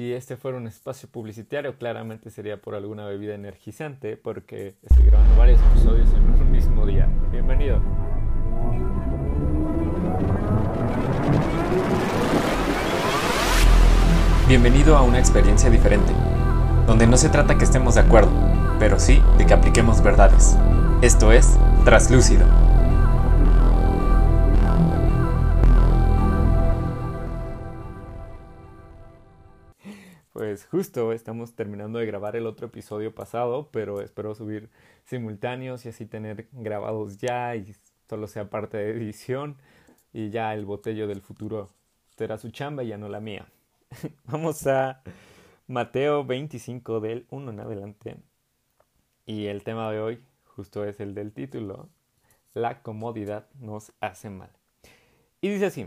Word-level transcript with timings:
Si 0.00 0.14
este 0.14 0.38
fuera 0.38 0.56
un 0.56 0.66
espacio 0.66 1.10
publicitario, 1.10 1.76
claramente 1.76 2.30
sería 2.30 2.56
por 2.56 2.74
alguna 2.74 3.04
bebida 3.04 3.34
energizante, 3.34 4.16
porque 4.16 4.76
estoy 4.82 5.04
grabando 5.04 5.36
varios 5.36 5.60
episodios 5.60 6.08
en 6.14 6.22
un 6.22 6.50
mismo 6.50 6.86
día. 6.86 7.06
Bienvenido. 7.30 7.82
Bienvenido 14.48 14.96
a 14.96 15.02
una 15.02 15.18
experiencia 15.18 15.68
diferente, 15.68 16.14
donde 16.86 17.06
no 17.06 17.18
se 17.18 17.28
trata 17.28 17.58
que 17.58 17.64
estemos 17.64 17.96
de 17.96 18.00
acuerdo, 18.00 18.30
pero 18.78 18.98
sí 18.98 19.22
de 19.36 19.44
que 19.44 19.52
apliquemos 19.52 20.02
verdades. 20.02 20.56
Esto 21.02 21.30
es 21.30 21.58
Traslúcido. 21.84 22.69
Pues 30.50 30.66
justo 30.66 31.12
estamos 31.12 31.54
terminando 31.54 32.00
de 32.00 32.06
grabar 32.06 32.34
el 32.34 32.44
otro 32.44 32.66
episodio 32.66 33.14
pasado, 33.14 33.68
pero 33.70 34.00
espero 34.00 34.34
subir 34.34 34.68
simultáneos 35.04 35.86
y 35.86 35.90
así 35.90 36.06
tener 36.06 36.48
grabados 36.50 37.18
ya 37.18 37.54
y 37.54 37.72
solo 38.08 38.26
sea 38.26 38.50
parte 38.50 38.76
de 38.76 38.90
edición 38.90 39.58
y 40.12 40.30
ya 40.30 40.52
el 40.52 40.64
botello 40.64 41.06
del 41.06 41.20
futuro 41.20 41.70
será 42.16 42.36
su 42.36 42.50
chamba 42.50 42.82
y 42.82 42.88
ya 42.88 42.98
no 42.98 43.08
la 43.08 43.20
mía. 43.20 43.46
Vamos 44.24 44.66
a 44.66 45.02
Mateo 45.68 46.24
25 46.24 46.98
del 46.98 47.26
1 47.30 47.52
en 47.52 47.60
adelante. 47.60 48.16
Y 49.26 49.46
el 49.46 49.62
tema 49.62 49.88
de 49.92 50.00
hoy 50.00 50.20
justo 50.46 50.84
es 50.84 50.98
el 50.98 51.14
del 51.14 51.32
título, 51.32 51.88
La 52.54 52.82
comodidad 52.82 53.46
nos 53.60 53.92
hace 54.00 54.30
mal. 54.30 54.50
Y 55.40 55.48
dice 55.48 55.66
así, 55.66 55.86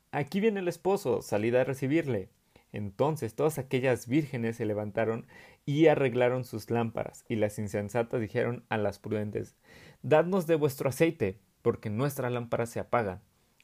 Aquí 0.11 0.41
viene 0.41 0.59
el 0.59 0.67
esposo, 0.67 1.21
salid 1.21 1.55
a 1.55 1.63
recibirle. 1.63 2.29
Entonces 2.73 3.33
todas 3.33 3.57
aquellas 3.57 4.07
vírgenes 4.07 4.57
se 4.57 4.65
levantaron 4.65 5.25
y 5.65 5.87
arreglaron 5.87 6.43
sus 6.43 6.69
lámparas, 6.69 7.25
y 7.29 7.35
las 7.35 7.59
insensatas 7.59 8.19
dijeron 8.19 8.65
a 8.69 8.77
las 8.77 8.99
prudentes 8.99 9.55
Dadnos 10.03 10.47
de 10.47 10.55
vuestro 10.55 10.89
aceite, 10.89 11.39
porque 11.61 11.89
nuestra 11.89 12.29
lámpara 12.29 12.65
se 12.65 12.79
apaga. 12.79 13.21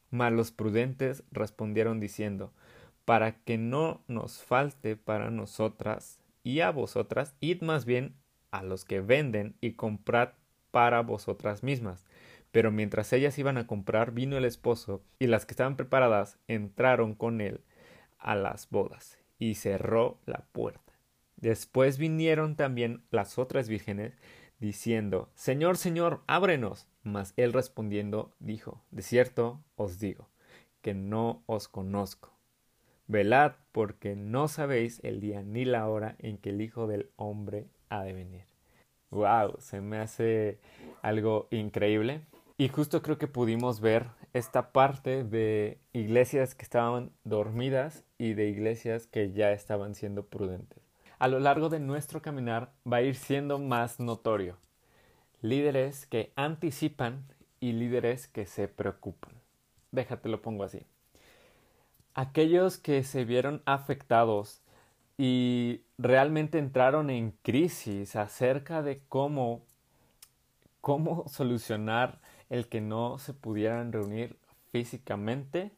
Mas 0.09 0.31
los 0.31 0.51
prudentes 0.51 1.23
respondieron 1.31 1.99
diciendo 1.99 2.53
Para 3.03 3.33
que 3.33 3.57
no 3.57 4.01
nos 4.07 4.41
falte 4.41 4.95
para 4.95 5.29
nosotras 5.31 6.19
y 6.43 6.61
a 6.61 6.71
vosotras, 6.71 7.35
id 7.41 7.61
más 7.61 7.83
bien 7.83 8.15
a 8.51 8.63
los 8.63 8.85
que 8.85 9.01
venden 9.01 9.55
y 9.59 9.73
comprad 9.73 10.29
para 10.71 11.01
vosotras 11.01 11.61
mismas. 11.61 12.05
Pero 12.57 12.71
mientras 12.71 13.13
ellas 13.13 13.37
iban 13.37 13.59
a 13.59 13.67
comprar, 13.67 14.13
vino 14.13 14.35
el 14.35 14.43
esposo, 14.43 15.03
y 15.19 15.27
las 15.27 15.45
que 15.45 15.51
estaban 15.51 15.75
preparadas 15.75 16.39
entraron 16.47 17.13
con 17.13 17.39
él 17.39 17.61
a 18.17 18.33
las 18.33 18.71
bodas, 18.71 19.19
y 19.37 19.53
cerró 19.53 20.17
la 20.25 20.47
puerta. 20.53 20.93
Después 21.35 21.99
vinieron 21.99 22.55
también 22.55 23.03
las 23.11 23.37
otras 23.37 23.69
vírgenes, 23.69 24.17
diciendo 24.57 25.29
Señor, 25.35 25.77
Señor, 25.77 26.23
ábrenos. 26.25 26.87
Mas 27.03 27.35
él 27.37 27.53
respondiendo 27.53 28.33
dijo 28.39 28.83
De 28.89 29.03
cierto 29.03 29.63
os 29.75 29.99
digo, 29.99 30.27
que 30.81 30.95
no 30.95 31.43
os 31.45 31.67
conozco. 31.67 32.33
Velad, 33.05 33.51
porque 33.71 34.15
no 34.15 34.47
sabéis 34.47 34.99
el 35.03 35.19
día 35.19 35.43
ni 35.43 35.63
la 35.63 35.87
hora 35.87 36.15
en 36.17 36.39
que 36.39 36.49
el 36.49 36.61
Hijo 36.61 36.87
del 36.87 37.11
Hombre 37.17 37.67
ha 37.89 38.01
de 38.01 38.13
venir. 38.13 38.45
Wow, 39.11 39.57
se 39.59 39.79
me 39.79 39.99
hace 39.99 40.57
algo 41.03 41.49
increíble. 41.51 42.23
Y 42.59 42.69
justo 42.69 43.03
creo 43.03 43.19
que 43.19 43.27
pudimos 43.27 43.81
ver 43.81 44.07
esta 44.33 44.71
parte 44.71 45.23
de 45.23 45.79
iglesias 45.93 46.55
que 46.55 46.63
estaban 46.63 47.11
dormidas 47.23 48.03
y 48.17 48.33
de 48.33 48.47
iglesias 48.47 49.05
que 49.05 49.31
ya 49.31 49.51
estaban 49.51 49.93
siendo 49.93 50.25
prudentes. 50.25 50.81
A 51.19 51.27
lo 51.27 51.39
largo 51.39 51.69
de 51.69 51.79
nuestro 51.79 52.23
caminar 52.23 52.73
va 52.91 52.97
a 52.97 53.01
ir 53.03 53.13
siendo 53.13 53.59
más 53.59 53.99
notorio. 53.99 54.57
Líderes 55.41 56.07
que 56.07 56.33
anticipan 56.35 57.27
y 57.59 57.73
líderes 57.73 58.27
que 58.27 58.47
se 58.47 58.67
preocupan. 58.67 59.35
Déjate 59.91 60.27
lo 60.27 60.41
pongo 60.41 60.63
así. 60.63 60.81
Aquellos 62.15 62.79
que 62.79 63.03
se 63.03 63.23
vieron 63.23 63.61
afectados 63.65 64.63
y 65.15 65.81
realmente 65.99 66.57
entraron 66.57 67.11
en 67.11 67.37
crisis 67.43 68.15
acerca 68.15 68.81
de 68.81 69.03
cómo 69.07 69.61
cómo 70.87 71.25
solucionar 71.27 72.21
el 72.49 72.67
que 72.67 72.81
no 72.81 73.17
se 73.17 73.33
pudieran 73.33 73.91
reunir 73.91 74.37
físicamente 74.71 75.71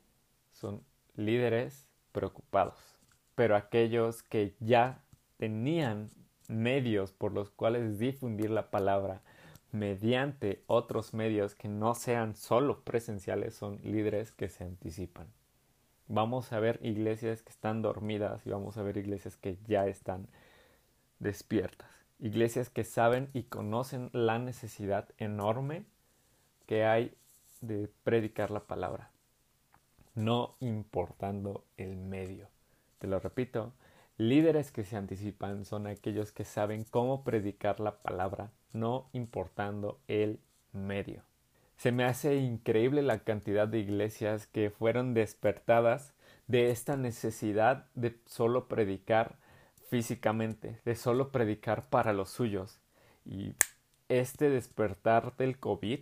son 0.52 0.84
líderes 1.16 1.88
preocupados. 2.12 2.78
Pero 3.36 3.56
aquellos 3.56 4.24
que 4.24 4.56
ya 4.60 5.04
tenían 5.38 6.10
medios 6.48 7.12
por 7.12 7.32
los 7.32 7.50
cuales 7.52 8.00
difundir 8.00 8.50
la 8.50 8.70
palabra 8.70 9.22
mediante 9.72 10.64
otros 10.68 11.14
medios 11.14 11.56
que 11.56 11.68
no 11.68 11.94
sean 11.94 12.36
solo 12.36 12.84
presenciales 12.84 13.54
son 13.54 13.80
líderes 13.84 14.32
que 14.32 14.50
se 14.50 14.64
anticipan. 14.64 15.28
Vamos 16.08 16.52
a 16.52 16.60
ver 16.60 16.80
iglesias 16.82 17.44
que 17.44 17.52
están 17.52 17.84
dormidas 17.84 18.46
y 18.46 18.50
vamos 18.50 18.78
a 18.78 18.84
ver 18.84 18.98
iglesias 18.98 19.38
que 19.38 19.60
ya 19.68 19.86
están 19.86 20.28
despiertas. 21.20 21.88
Iglesias 22.18 22.70
que 22.70 22.84
saben 22.84 23.30
y 23.34 23.44
conocen 23.44 24.10
la 24.12 24.40
necesidad 24.40 25.08
enorme 25.20 25.86
que 26.70 26.86
hay 26.86 27.12
de 27.62 27.90
predicar 28.04 28.52
la 28.52 28.60
palabra, 28.60 29.10
no 30.14 30.56
importando 30.60 31.66
el 31.78 31.96
medio. 31.96 32.48
Te 33.00 33.08
lo 33.08 33.20
repito, 33.20 33.74
líderes 34.18 34.72
que 34.72 34.84
se 34.84 34.96
anticipan 34.96 35.66
son 35.66 35.88
aquellos 35.88 36.32
que 36.32 36.46
saben 36.46 36.84
cómo 36.84 37.24
predicar 37.24 37.80
la 37.80 38.04
palabra, 38.04 38.52
no 38.72 39.10
importando 39.14 40.00
el 40.08 40.40
medio. 40.72 41.24
Se 41.76 41.92
me 41.92 42.04
hace 42.04 42.36
increíble 42.36 43.02
la 43.02 43.18
cantidad 43.24 43.68
de 43.68 43.80
iglesias 43.80 44.46
que 44.46 44.70
fueron 44.70 45.16
despertadas 45.16 46.14
de 46.46 46.70
esta 46.70 46.98
necesidad 46.98 47.88
de 47.96 48.16
solo 48.28 48.68
predicar 48.68 49.38
físicamente, 49.90 50.80
de 50.86 50.94
solo 50.96 51.32
predicar 51.32 51.90
para 51.90 52.14
los 52.14 52.30
suyos. 52.30 52.80
Y 53.26 53.56
este 54.08 54.52
despertar 54.52 55.36
del 55.36 55.58
COVID 55.58 56.02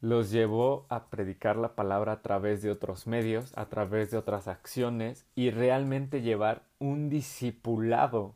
los 0.00 0.30
llevó 0.30 0.86
a 0.88 1.06
predicar 1.06 1.56
la 1.56 1.74
palabra 1.74 2.12
a 2.12 2.22
través 2.22 2.62
de 2.62 2.70
otros 2.70 3.06
medios, 3.06 3.52
a 3.56 3.66
través 3.66 4.10
de 4.10 4.16
otras 4.16 4.46
acciones 4.46 5.26
y 5.34 5.50
realmente 5.50 6.22
llevar 6.22 6.62
un 6.78 7.08
discipulado. 7.08 8.34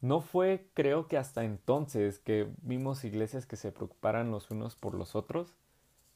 No 0.00 0.20
fue, 0.20 0.66
creo 0.74 1.06
que 1.06 1.18
hasta 1.18 1.44
entonces, 1.44 2.18
que 2.18 2.48
vimos 2.62 3.04
iglesias 3.04 3.46
que 3.46 3.56
se 3.56 3.70
preocuparan 3.70 4.30
los 4.30 4.50
unos 4.50 4.74
por 4.74 4.94
los 4.94 5.14
otros, 5.14 5.54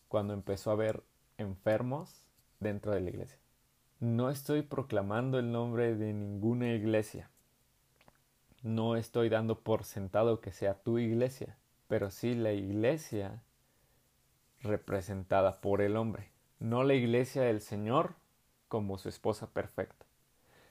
cuando 0.09 0.33
empezó 0.33 0.71
a 0.71 0.75
haber 0.75 1.05
enfermos 1.39 2.25
dentro 2.61 2.93
de 2.93 3.03
la 3.03 3.11
iglesia. 3.11 3.39
No 4.01 4.31
estoy 4.31 4.63
proclamando 4.63 5.39
el 5.39 5.53
nombre 5.53 5.95
de 5.95 6.13
ninguna 6.13 6.73
iglesia. 6.73 7.31
No 8.63 8.97
estoy 8.97 9.29
dando 9.29 9.61
por 9.61 9.85
sentado 9.85 10.41
que 10.41 10.51
sea 10.51 10.75
tu 10.75 10.99
iglesia, 10.99 11.57
pero 11.87 12.11
sí 12.11 12.35
la 12.35 12.53
iglesia 12.53 13.43
representada 14.65 15.61
por 15.61 15.81
el 15.81 15.97
hombre, 15.97 16.31
no 16.59 16.83
la 16.83 16.95
iglesia 16.95 17.43
del 17.43 17.61
Señor 17.61 18.15
como 18.69 18.99
su 18.99 19.09
esposa 19.09 19.47
perfecta, 19.51 20.05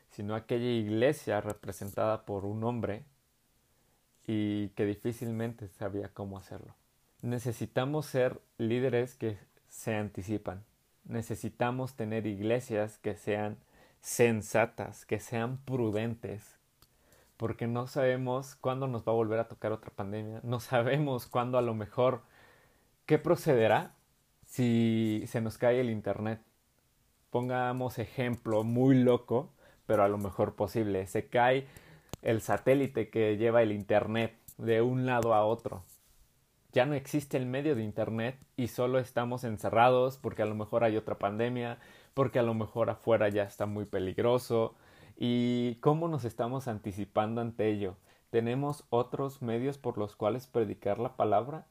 sino 0.10 0.36
aquella 0.36 0.70
iglesia 0.70 1.40
representada 1.40 2.26
por 2.26 2.46
un 2.46 2.64
hombre 2.64 3.04
y 4.28 4.70
que 4.70 4.86
difícilmente 4.86 5.68
sabía 5.70 6.10
cómo 6.10 6.38
hacerlo. 6.38 6.76
Necesitamos 7.22 8.06
ser 8.06 8.42
líderes 8.58 9.16
que 9.16 9.38
se 9.70 9.96
anticipan. 9.96 10.64
Necesitamos 11.06 11.96
tener 11.96 12.28
iglesias 12.28 12.98
que 13.00 13.16
sean 13.16 13.58
sensatas, 14.02 15.06
que 15.06 15.20
sean 15.20 15.58
prudentes, 15.58 16.58
porque 17.38 17.68
no 17.68 17.88
sabemos 17.88 18.56
cuándo 18.56 18.88
nos 18.88 19.08
va 19.08 19.12
a 19.12 19.16
volver 19.16 19.40
a 19.40 19.48
tocar 19.48 19.72
otra 19.72 19.92
pandemia, 19.92 20.42
no 20.44 20.60
sabemos 20.60 21.28
cuándo 21.28 21.58
a 21.58 21.62
lo 21.62 21.74
mejor 21.74 22.22
¿Qué 23.06 23.20
procederá 23.20 23.96
si 24.46 25.26
se 25.28 25.42
nos 25.42 25.58
cae 25.58 25.82
el 25.82 25.90
Internet? 25.90 26.42
Pongamos 27.32 28.00
ejemplo 28.00 28.64
muy 28.64 28.96
loco, 28.96 29.52
pero 29.86 30.04
a 30.04 30.08
lo 30.08 30.18
mejor 30.18 30.56
posible. 30.56 31.06
Se 31.08 31.28
cae 31.28 31.68
el 32.22 32.40
satélite 32.40 33.10
que 33.10 33.36
lleva 33.36 33.62
el 33.62 33.74
Internet 33.74 34.38
de 34.58 34.82
un 34.82 35.06
lado 35.06 35.34
a 35.34 35.46
otro. 35.46 35.84
Ya 36.72 36.86
no 36.86 36.94
existe 36.94 37.36
el 37.36 37.46
medio 37.46 37.76
de 37.76 37.84
Internet 37.84 38.40
y 38.56 38.70
solo 38.70 39.00
estamos 39.00 39.44
encerrados 39.44 40.18
porque 40.18 40.44
a 40.44 40.46
lo 40.46 40.56
mejor 40.56 40.86
hay 40.86 40.96
otra 40.96 41.20
pandemia, 41.20 41.80
porque 42.14 42.40
a 42.40 42.44
lo 42.44 42.54
mejor 42.54 42.90
afuera 42.90 43.28
ya 43.28 43.44
está 43.44 43.66
muy 43.66 43.84
peligroso. 43.84 44.76
¿Y 45.18 45.76
cómo 45.82 46.08
nos 46.08 46.24
estamos 46.24 46.70
anticipando 46.70 47.42
ante 47.42 47.68
ello? 47.68 47.98
¿Tenemos 48.30 48.86
otros 48.90 49.42
medios 49.42 49.78
por 49.78 49.98
los 49.98 50.16
cuales 50.16 50.48
predicar 50.48 51.00
la 51.00 51.18
palabra? 51.18 51.68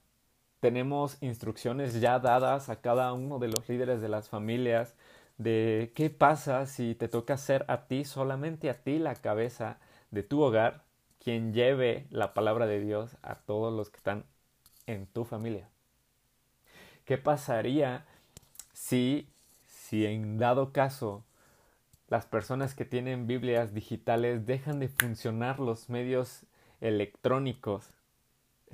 ¿Tenemos 0.63 1.21
instrucciones 1.21 2.01
ya 2.01 2.21
dadas 2.21 2.69
a 2.69 2.81
cada 2.81 3.13
uno 3.15 3.41
de 3.41 3.49
los 3.49 3.69
líderes 3.69 4.01
de 4.01 4.09
las 4.09 4.29
familias 4.29 4.95
de 5.37 5.91
qué 5.97 6.09
pasa 6.09 6.67
si 6.67 6.95
te 6.95 7.09
toca 7.09 7.37
ser 7.37 7.65
a 7.67 7.89
ti, 7.89 8.05
solamente 8.05 8.71
a 8.71 8.81
ti, 8.81 9.01
la 9.01 9.17
cabeza 9.17 9.81
de 10.13 10.23
tu 10.23 10.41
hogar, 10.41 10.85
quien 11.19 11.53
lleve 11.53 12.07
la 12.11 12.33
palabra 12.33 12.69
de 12.69 12.79
Dios 12.79 13.17
a 13.23 13.35
todos 13.35 13.75
los 13.75 13.91
que 13.91 13.97
están 13.97 14.25
en 14.87 15.07
tu 15.07 15.25
familia? 15.25 15.69
¿Qué 17.07 17.19
pasaría 17.19 18.07
si, 18.73 19.29
si 19.67 20.07
en 20.07 20.39
dado 20.39 20.73
caso 20.73 21.25
las 22.07 22.25
personas 22.25 22.77
que 22.77 22.85
tienen 22.85 23.27
Biblias 23.27 23.75
digitales 23.75 24.47
dejan 24.47 24.79
de 24.79 24.87
funcionar 24.87 25.59
los 25.59 25.89
medios 25.89 26.45
electrónicos? 26.81 27.91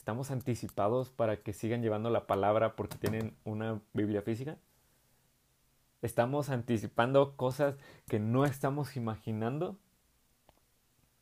¿Estamos 0.09 0.31
anticipados 0.31 1.11
para 1.11 1.43
que 1.43 1.53
sigan 1.53 1.83
llevando 1.83 2.09
la 2.09 2.27
palabra 2.27 2.77
porque 2.77 2.97
tienen 2.97 3.37
una 3.45 3.83
Biblia 3.93 4.23
física? 4.23 4.57
¿Estamos 6.01 6.49
anticipando 6.49 7.37
cosas 7.37 7.75
que 8.09 8.19
no 8.19 8.47
estamos 8.47 8.97
imaginando? 8.97 9.77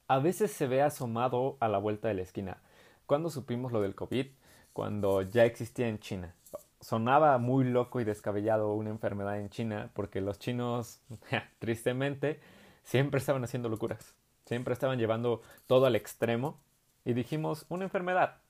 A 0.06 0.20
veces 0.20 0.52
se 0.52 0.68
ve 0.68 0.82
asomado 0.82 1.56
a 1.58 1.66
la 1.66 1.78
vuelta 1.78 2.06
de 2.06 2.14
la 2.14 2.22
esquina. 2.22 2.62
Cuando 3.06 3.28
supimos 3.28 3.72
lo 3.72 3.80
del 3.80 3.96
COVID, 3.96 4.28
cuando 4.72 5.22
ya 5.22 5.44
existía 5.44 5.88
en 5.88 5.98
China. 5.98 6.36
Sonaba 6.80 7.38
muy 7.38 7.64
loco 7.64 8.00
y 8.00 8.04
descabellado 8.04 8.72
una 8.72 8.90
enfermedad 8.90 9.40
en 9.40 9.50
China 9.50 9.90
porque 9.94 10.20
los 10.20 10.38
chinos, 10.38 11.00
tristemente, 11.58 12.38
siempre 12.84 13.18
estaban 13.18 13.42
haciendo 13.42 13.68
locuras. 13.68 14.14
Siempre 14.44 14.74
estaban 14.74 15.00
llevando 15.00 15.42
todo 15.66 15.86
al 15.86 15.96
extremo. 15.96 16.60
Y 17.04 17.14
dijimos, 17.14 17.66
una 17.68 17.82
enfermedad. 17.82 18.45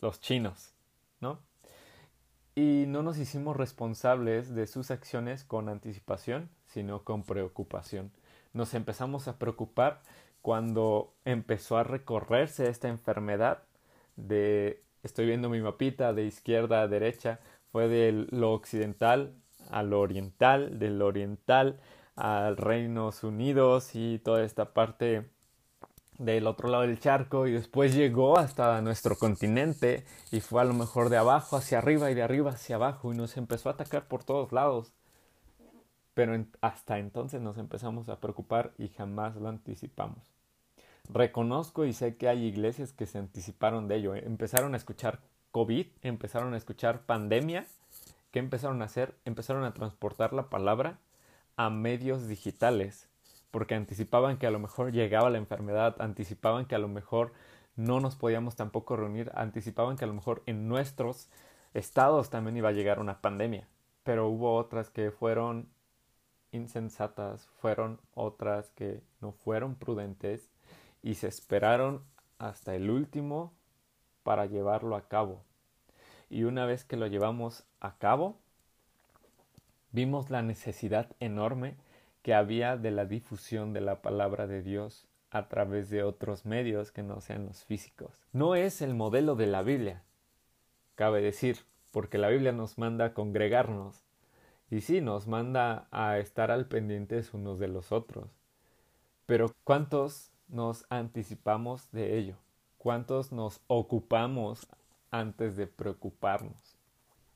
Los 0.00 0.20
chinos, 0.20 0.74
¿no? 1.20 1.40
Y 2.54 2.84
no 2.88 3.02
nos 3.02 3.18
hicimos 3.18 3.56
responsables 3.56 4.54
de 4.54 4.66
sus 4.66 4.90
acciones 4.90 5.44
con 5.44 5.68
anticipación, 5.68 6.50
sino 6.66 7.04
con 7.04 7.22
preocupación. 7.22 8.12
Nos 8.52 8.74
empezamos 8.74 9.28
a 9.28 9.38
preocupar 9.38 10.02
cuando 10.42 11.14
empezó 11.24 11.76
a 11.76 11.84
recorrerse 11.84 12.68
esta 12.68 12.88
enfermedad 12.88 13.62
de 14.16 14.82
estoy 15.02 15.26
viendo 15.26 15.48
mi 15.48 15.60
mapita 15.60 16.12
de 16.12 16.24
izquierda 16.24 16.82
a 16.82 16.88
derecha, 16.88 17.40
fue 17.70 17.88
de 17.88 18.26
lo 18.30 18.52
occidental 18.52 19.34
a 19.70 19.82
lo 19.82 20.00
oriental, 20.00 20.78
del 20.78 21.00
oriental 21.02 21.80
al 22.16 22.56
Reinos 22.56 23.22
Unidos 23.24 23.94
y 23.94 24.18
toda 24.18 24.44
esta 24.44 24.74
parte 24.74 25.30
del 26.20 26.46
otro 26.46 26.68
lado 26.68 26.82
del 26.82 27.00
charco 27.00 27.46
y 27.46 27.52
después 27.52 27.94
llegó 27.94 28.38
hasta 28.38 28.82
nuestro 28.82 29.16
continente 29.16 30.04
y 30.30 30.40
fue 30.40 30.60
a 30.60 30.66
lo 30.66 30.74
mejor 30.74 31.08
de 31.08 31.16
abajo 31.16 31.56
hacia 31.56 31.78
arriba 31.78 32.10
y 32.10 32.14
de 32.14 32.22
arriba 32.22 32.50
hacia 32.50 32.76
abajo 32.76 33.10
y 33.10 33.16
nos 33.16 33.38
empezó 33.38 33.70
a 33.70 33.72
atacar 33.72 34.06
por 34.06 34.22
todos 34.22 34.52
lados. 34.52 34.92
Pero 36.12 36.44
hasta 36.60 36.98
entonces 36.98 37.40
nos 37.40 37.56
empezamos 37.56 38.10
a 38.10 38.20
preocupar 38.20 38.72
y 38.76 38.88
jamás 38.88 39.34
lo 39.36 39.48
anticipamos. 39.48 40.18
Reconozco 41.08 41.86
y 41.86 41.94
sé 41.94 42.16
que 42.16 42.28
hay 42.28 42.44
iglesias 42.44 42.92
que 42.92 43.06
se 43.06 43.16
anticiparon 43.16 43.88
de 43.88 43.96
ello. 43.96 44.14
Empezaron 44.14 44.74
a 44.74 44.76
escuchar 44.76 45.20
COVID, 45.52 45.86
empezaron 46.02 46.52
a 46.52 46.58
escuchar 46.58 47.00
pandemia. 47.06 47.64
¿Qué 48.30 48.40
empezaron 48.40 48.82
a 48.82 48.84
hacer? 48.84 49.14
Empezaron 49.24 49.64
a 49.64 49.72
transportar 49.72 50.34
la 50.34 50.50
palabra 50.50 50.98
a 51.56 51.70
medios 51.70 52.28
digitales 52.28 53.09
porque 53.50 53.74
anticipaban 53.74 54.38
que 54.38 54.46
a 54.46 54.50
lo 54.50 54.58
mejor 54.58 54.92
llegaba 54.92 55.30
la 55.30 55.38
enfermedad, 55.38 55.96
anticipaban 56.00 56.66
que 56.66 56.74
a 56.74 56.78
lo 56.78 56.88
mejor 56.88 57.32
no 57.76 58.00
nos 58.00 58.16
podíamos 58.16 58.56
tampoco 58.56 58.96
reunir, 58.96 59.30
anticipaban 59.34 59.96
que 59.96 60.04
a 60.04 60.08
lo 60.08 60.14
mejor 60.14 60.42
en 60.46 60.68
nuestros 60.68 61.28
estados 61.74 62.30
también 62.30 62.56
iba 62.56 62.68
a 62.68 62.72
llegar 62.72 62.98
una 62.98 63.20
pandemia, 63.20 63.68
pero 64.02 64.28
hubo 64.28 64.54
otras 64.56 64.90
que 64.90 65.10
fueron 65.10 65.68
insensatas, 66.52 67.48
fueron 67.60 68.00
otras 68.14 68.70
que 68.70 69.02
no 69.20 69.32
fueron 69.32 69.76
prudentes 69.76 70.50
y 71.02 71.14
se 71.14 71.28
esperaron 71.28 72.02
hasta 72.38 72.74
el 72.74 72.90
último 72.90 73.52
para 74.22 74.46
llevarlo 74.46 74.96
a 74.96 75.08
cabo. 75.08 75.42
Y 76.28 76.44
una 76.44 76.66
vez 76.66 76.84
que 76.84 76.96
lo 76.96 77.06
llevamos 77.06 77.64
a 77.80 77.96
cabo, 77.98 78.38
vimos 79.92 80.30
la 80.30 80.42
necesidad 80.42 81.10
enorme 81.20 81.76
que 82.22 82.34
había 82.34 82.76
de 82.76 82.90
la 82.90 83.06
difusión 83.06 83.72
de 83.72 83.80
la 83.80 84.02
palabra 84.02 84.46
de 84.46 84.62
Dios 84.62 85.06
a 85.30 85.48
través 85.48 85.90
de 85.90 86.02
otros 86.02 86.44
medios 86.44 86.92
que 86.92 87.02
no 87.02 87.20
sean 87.20 87.46
los 87.46 87.64
físicos. 87.64 88.12
No 88.32 88.54
es 88.54 88.82
el 88.82 88.94
modelo 88.94 89.36
de 89.36 89.46
la 89.46 89.62
Biblia, 89.62 90.02
cabe 90.94 91.22
decir, 91.22 91.58
porque 91.90 92.18
la 92.18 92.28
Biblia 92.28 92.52
nos 92.52 92.78
manda 92.78 93.06
a 93.06 93.14
congregarnos 93.14 94.04
y 94.70 94.82
sí, 94.82 95.00
nos 95.00 95.26
manda 95.26 95.88
a 95.90 96.18
estar 96.18 96.50
al 96.50 96.66
pendientes 96.66 97.34
unos 97.34 97.58
de 97.58 97.68
los 97.68 97.90
otros. 97.90 98.30
Pero 99.26 99.52
¿cuántos 99.64 100.30
nos 100.48 100.86
anticipamos 100.90 101.90
de 101.90 102.18
ello? 102.18 102.36
¿Cuántos 102.78 103.32
nos 103.32 103.60
ocupamos 103.66 104.68
antes 105.10 105.56
de 105.56 105.66
preocuparnos? 105.66 106.76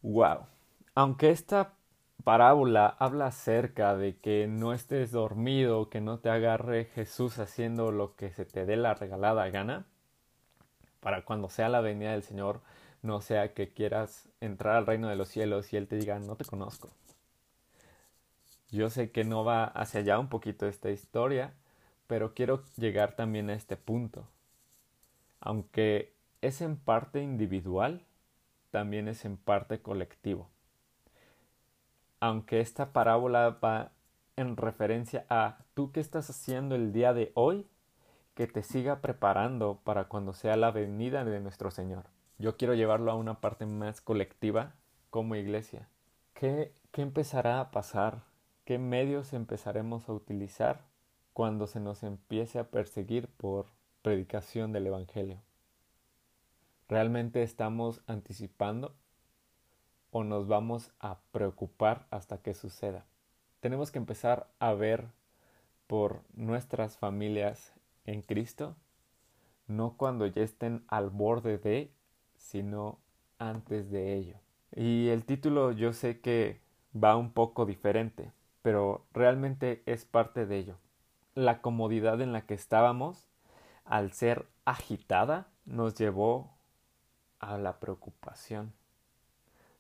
¡Wow! 0.03 0.47
Aunque 0.95 1.31
esta 1.31 1.75
parábola 2.23 2.97
habla 2.99 3.27
acerca 3.27 3.97
de 3.97 4.17
que 4.17 4.47
no 4.47 4.73
estés 4.73 5.11
dormido, 5.11 5.91
que 5.91 6.01
no 6.01 6.19
te 6.19 6.31
agarre 6.31 6.87
Jesús 6.87 7.39
haciendo 7.39 7.91
lo 7.91 8.15
que 8.17 8.31
se 8.31 8.45
te 8.45 8.65
dé 8.65 8.77
la 8.77 8.95
regalada 8.95 9.49
gana, 9.51 9.87
para 11.01 11.25
cuando 11.25 11.49
sea 11.51 11.69
la 11.69 11.81
venida 11.81 12.13
del 12.13 12.23
Señor, 12.23 12.61
no 13.03 13.21
sea 13.21 13.53
que 13.53 13.73
quieras 13.73 14.29
entrar 14.41 14.77
al 14.77 14.87
reino 14.87 15.09
de 15.09 15.17
los 15.17 15.29
cielos 15.29 15.73
y 15.73 15.77
Él 15.77 15.89
te 15.89 15.97
diga, 15.97 16.19
no 16.19 16.37
te 16.37 16.47
conozco. 16.47 16.91
Yo 18.71 18.89
sé 18.89 19.11
que 19.11 19.25
no 19.25 19.45
va 19.45 19.65
hacia 19.65 20.01
allá 20.01 20.19
un 20.19 20.29
poquito 20.29 20.67
esta 20.67 20.91
historia, 20.91 21.53
pero 22.07 22.33
quiero 22.33 22.63
llegar 22.77 23.15
también 23.17 23.51
a 23.51 23.55
este 23.55 23.77
punto. 23.77 24.27
Aunque 25.41 26.15
es 26.41 26.63
en 26.63 26.77
parte 26.77 27.23
individual, 27.23 28.03
también 28.71 29.09
es 29.09 29.27
en 29.27 29.37
parte 29.37 29.83
colectivo 29.83 30.49
aunque 32.25 32.61
esta 32.61 32.95
parábola 32.95 33.59
va 33.63 33.93
en 34.37 34.57
referencia 34.57 35.27
a 35.29 35.59
tú 35.75 35.93
que 35.93 36.01
estás 36.01 36.31
haciendo 36.31 36.75
el 36.75 36.91
día 36.91 37.13
de 37.13 37.33
hoy, 37.35 37.67
que 38.33 38.47
te 38.47 38.63
siga 38.63 39.03
preparando 39.03 39.83
para 39.85 40.07
cuando 40.07 40.33
sea 40.33 40.57
la 40.57 40.71
venida 40.71 41.27
de 41.27 41.39
nuestro 41.41 41.71
Señor. 41.71 42.07
Yo 42.39 42.57
quiero 42.57 42.73
llevarlo 42.73 43.11
a 43.11 43.15
una 43.15 43.43
parte 43.43 43.67
más 43.67 44.01
colectiva 44.01 44.73
como 45.11 45.37
iglesia. 45.37 45.87
¿Qué, 46.33 46.73
qué 46.93 47.03
empezará 47.03 47.61
a 47.61 47.71
pasar? 47.71 48.23
¿Qué 48.65 48.79
medios 48.79 49.35
empezaremos 49.35 50.09
a 50.09 50.15
utilizar 50.15 50.81
cuando 51.35 51.67
se 51.67 51.79
nos 51.79 52.03
empiece 52.03 52.59
a 52.59 52.71
perseguir 52.71 53.29
por 53.29 53.67
predicación 54.01 54.73
del 54.73 54.87
Evangelio? 54.87 55.43
¿Realmente 56.89 57.43
estamos 57.43 58.01
anticipando 58.07 58.95
o 60.17 60.23
nos 60.23 60.47
vamos 60.47 60.93
a 61.01 61.19
preocupar 61.33 62.07
hasta 62.13 62.39
que 62.39 62.55
suceda. 62.55 63.05
Tenemos 63.59 63.91
que 63.91 63.99
empezar 63.99 64.47
a 64.61 64.73
ver 64.73 65.09
por 65.89 66.21
nuestras 66.35 66.97
familias 66.97 67.73
en 68.07 68.23
Cristo, 68.23 68.77
no 69.67 69.97
cuando 69.97 70.29
ya 70.29 70.43
estén 70.43 70.85
al 70.87 71.11
borde 71.11 71.59
de, 71.59 71.91
sino 72.37 73.01
antes 73.41 73.91
de 73.91 74.15
ello. 74.15 74.37
Y 74.77 75.09
el 75.09 75.25
título 75.25 75.73
yo 75.73 75.93
sé 75.93 76.21
que 76.21 76.61
va 76.95 77.17
un 77.17 77.33
poco 77.33 77.67
diferente, 77.67 78.31
pero 78.63 79.05
realmente 79.13 79.83
es 79.85 80.05
parte 80.05 80.47
de 80.47 80.59
ello. 80.59 80.77
La 81.35 81.61
comodidad 81.61 82.21
en 82.21 82.33
la 82.33 82.47
que 82.47 82.55
estábamos, 82.55 83.27
al 83.85 84.13
ser 84.13 84.47
agitada, 84.65 85.49
nos 85.65 85.97
llevó 85.97 86.53
a 87.41 87.59
la 87.59 87.81
preocupación 87.81 88.73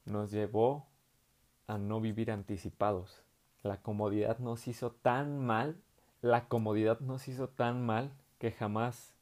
nos 0.05 0.31
llevó 0.31 0.87
a 1.67 1.79
no 1.79 2.01
vivir 2.01 2.31
anticipados. 2.31 3.23
La 3.63 3.81
comodidad 3.81 4.39
nos 4.39 4.69
hizo 4.69 4.93
tan 4.93 5.39
mal, 5.45 5.81
la 6.21 6.49
comodidad 6.49 7.01
nos 7.01 7.29
hizo 7.29 7.49
tan 7.49 7.85
mal 7.85 8.13
que 8.39 8.53
jamás 8.53 9.15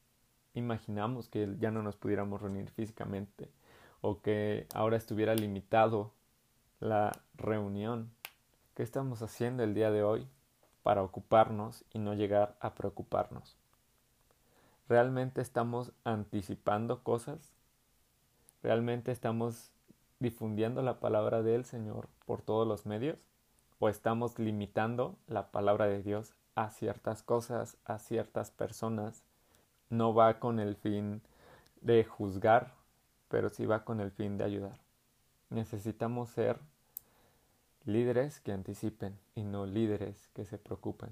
imaginamos 0.54 1.28
que 1.28 1.56
ya 1.58 1.70
no 1.70 1.82
nos 1.82 1.96
pudiéramos 1.96 2.42
reunir 2.42 2.70
físicamente 2.70 3.50
o 4.00 4.20
que 4.20 4.66
ahora 4.74 4.96
estuviera 4.96 5.34
limitado 5.34 6.12
la 6.80 7.12
reunión. 7.34 8.10
¿Qué 8.74 8.82
estamos 8.82 9.22
haciendo 9.22 9.62
el 9.62 9.74
día 9.74 9.90
de 9.90 10.02
hoy? 10.02 10.28
para 10.82 11.02
ocuparnos 11.02 11.84
y 11.92 11.98
no 11.98 12.14
llegar 12.14 12.56
a 12.60 12.74
preocuparnos. 12.74 13.56
¿Realmente 14.88 15.40
estamos 15.40 15.92
anticipando 16.04 17.02
cosas? 17.02 17.52
¿Realmente 18.62 19.12
estamos 19.12 19.70
difundiendo 20.22 20.80
la 20.82 21.00
palabra 21.00 21.42
del 21.42 21.64
Señor 21.64 22.08
por 22.24 22.40
todos 22.40 22.66
los 22.66 22.86
medios? 22.86 23.18
¿O 23.78 23.88
estamos 23.88 24.38
limitando 24.38 25.16
la 25.26 25.50
palabra 25.50 25.86
de 25.86 26.02
Dios 26.02 26.34
a 26.54 26.70
ciertas 26.70 27.22
cosas, 27.22 27.76
a 27.84 27.98
ciertas 27.98 28.50
personas? 28.50 29.24
No 29.90 30.14
va 30.14 30.38
con 30.38 30.60
el 30.60 30.76
fin 30.76 31.20
de 31.80 32.04
juzgar, 32.04 32.72
pero 33.28 33.50
sí 33.50 33.66
va 33.66 33.84
con 33.84 34.00
el 34.00 34.12
fin 34.12 34.38
de 34.38 34.44
ayudar. 34.44 34.78
Necesitamos 35.50 36.30
ser 36.30 36.58
líderes 37.84 38.40
que 38.40 38.52
anticipen 38.52 39.18
y 39.34 39.42
no 39.42 39.66
líderes 39.66 40.28
que 40.28 40.44
se 40.44 40.56
preocupen. 40.56 41.10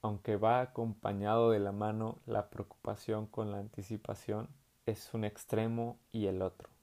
Aunque 0.00 0.36
va 0.36 0.60
acompañado 0.60 1.50
de 1.50 1.58
la 1.58 1.72
mano 1.72 2.18
la 2.24 2.48
preocupación 2.48 3.26
con 3.26 3.52
la 3.52 3.58
anticipación, 3.58 4.48
es 4.86 5.12
un 5.12 5.24
extremo 5.24 5.98
y 6.12 6.26
el 6.26 6.40
otro. 6.40 6.77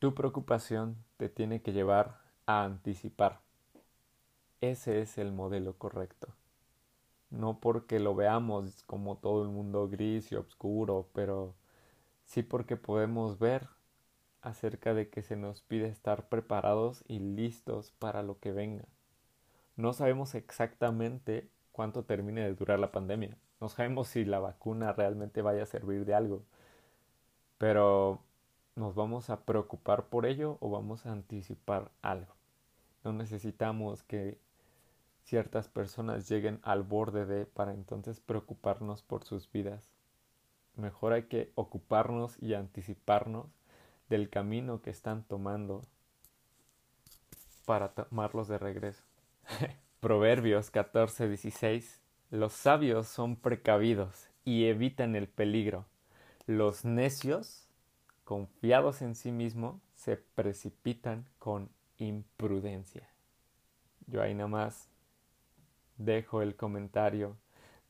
Tu 0.00 0.14
preocupación 0.14 0.96
te 1.18 1.28
tiene 1.28 1.60
que 1.60 1.74
llevar 1.74 2.22
a 2.46 2.64
anticipar. 2.64 3.42
Ese 4.62 5.02
es 5.02 5.18
el 5.18 5.30
modelo 5.30 5.74
correcto. 5.74 6.28
No 7.28 7.60
porque 7.60 8.00
lo 8.00 8.14
veamos 8.14 8.82
como 8.84 9.18
todo 9.18 9.42
el 9.42 9.50
mundo 9.50 9.90
gris 9.90 10.32
y 10.32 10.36
oscuro, 10.36 11.10
pero 11.12 11.54
sí 12.24 12.42
porque 12.42 12.78
podemos 12.78 13.38
ver 13.38 13.68
acerca 14.40 14.94
de 14.94 15.10
que 15.10 15.20
se 15.20 15.36
nos 15.36 15.60
pide 15.60 15.88
estar 15.88 16.30
preparados 16.30 17.04
y 17.06 17.18
listos 17.18 17.92
para 17.98 18.22
lo 18.22 18.38
que 18.40 18.52
venga. 18.52 18.86
No 19.76 19.92
sabemos 19.92 20.34
exactamente 20.34 21.50
cuánto 21.72 22.06
termine 22.06 22.40
de 22.40 22.54
durar 22.54 22.78
la 22.78 22.90
pandemia. 22.90 23.36
No 23.60 23.68
sabemos 23.68 24.08
si 24.08 24.24
la 24.24 24.38
vacuna 24.38 24.94
realmente 24.94 25.42
vaya 25.42 25.64
a 25.64 25.66
servir 25.66 26.06
de 26.06 26.14
algo. 26.14 26.42
Pero 27.58 28.22
¿nos 28.80 28.94
vamos 28.94 29.28
a 29.28 29.44
preocupar 29.44 30.06
por 30.06 30.24
ello 30.24 30.56
o 30.60 30.70
vamos 30.70 31.04
a 31.04 31.12
anticipar 31.12 31.90
algo? 32.00 32.34
No 33.04 33.12
necesitamos 33.12 34.02
que 34.02 34.38
ciertas 35.22 35.68
personas 35.68 36.26
lleguen 36.30 36.60
al 36.62 36.82
borde 36.82 37.26
de 37.26 37.44
para 37.44 37.74
entonces 37.74 38.20
preocuparnos 38.20 39.02
por 39.02 39.24
sus 39.24 39.52
vidas. 39.52 39.92
Mejor 40.76 41.12
hay 41.12 41.24
que 41.24 41.52
ocuparnos 41.56 42.42
y 42.42 42.54
anticiparnos 42.54 43.48
del 44.08 44.30
camino 44.30 44.80
que 44.80 44.88
están 44.88 45.24
tomando 45.24 45.84
para 47.66 47.92
tomarlos 47.92 48.48
de 48.48 48.56
regreso. 48.56 49.04
Proverbios 50.00 50.72
14:16 50.72 52.00
Los 52.30 52.54
sabios 52.54 53.08
son 53.08 53.36
precavidos 53.36 54.30
y 54.46 54.64
evitan 54.64 55.16
el 55.16 55.28
peligro. 55.28 55.84
Los 56.46 56.86
necios, 56.86 57.69
confiados 58.30 59.02
en 59.02 59.16
sí 59.16 59.32
mismos, 59.32 59.82
se 59.96 60.16
precipitan 60.16 61.26
con 61.40 61.68
imprudencia. 61.98 63.08
Yo 64.06 64.22
ahí 64.22 64.34
nada 64.34 64.46
más 64.46 64.88
dejo 65.96 66.40
el 66.40 66.54
comentario, 66.54 67.36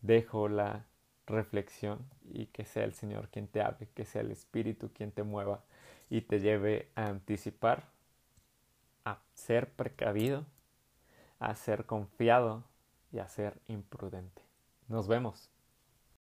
dejo 0.01 0.49
la 0.49 0.87
reflexión 1.27 2.09
y 2.25 2.47
que 2.47 2.65
sea 2.65 2.85
el 2.85 2.95
Señor 2.95 3.29
quien 3.29 3.49
te 3.49 3.61
hable, 3.61 3.91
que 3.95 4.07
sea 4.07 4.23
el 4.23 4.31
Espíritu 4.31 4.89
quien 4.95 5.13
te 5.13 5.25
mueva 5.25 5.63
y 6.09 6.23
te 6.23 6.41
lleve 6.41 6.89
a 6.95 7.09
anticipar, 7.09 7.91
a 9.05 9.19
ser 9.35 9.71
precavido, 9.71 10.47
a 11.39 11.55
ser 11.55 11.85
confiado 11.85 12.65
y 13.13 13.19
a 13.19 13.29
ser 13.29 13.61
imprudente. 13.69 14.41
Nos 14.89 15.07
vemos. 15.07 15.51